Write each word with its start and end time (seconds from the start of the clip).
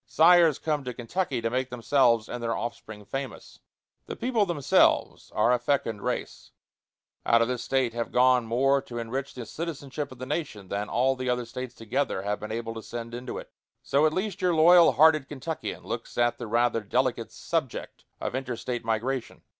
Sires 0.07 0.57
come 0.57 0.83
to 0.85 0.95
Kentucky 0.95 1.41
to 1.41 1.49
make 1.51 1.69
themselves 1.69 2.27
and 2.27 2.41
their 2.41 2.57
offspring 2.57 3.05
famous. 3.05 3.59
The 4.07 4.15
people 4.15 4.47
themselves 4.47 5.31
are 5.35 5.51
a 5.51 5.59
fecund 5.59 6.01
race. 6.01 6.49
Out 7.23 7.43
of 7.43 7.47
this 7.47 7.63
State 7.63 7.93
have 7.93 8.11
gone 8.11 8.47
more 8.47 8.81
to 8.81 8.97
enrich 8.97 9.35
the 9.35 9.45
citizenship 9.45 10.11
of 10.11 10.17
the 10.17 10.25
nation 10.25 10.69
than 10.69 10.89
all 10.89 11.15
the 11.15 11.29
other 11.29 11.45
States 11.45 11.75
together 11.75 12.23
have 12.23 12.39
been 12.39 12.51
able 12.51 12.73
to 12.73 12.81
send 12.81 13.13
into 13.13 13.37
it. 13.37 13.51
So 13.83 14.07
at 14.07 14.11
least 14.13 14.41
your 14.41 14.55
loyal 14.55 14.93
hearted 14.93 15.27
Kentuckian 15.29 15.83
looks 15.83 16.17
at 16.17 16.39
the 16.39 16.47
rather 16.47 16.81
delicate 16.81 17.31
subject 17.31 18.03
of 18.19 18.33
inter 18.33 18.55
State 18.55 18.83
migration. 18.83 19.43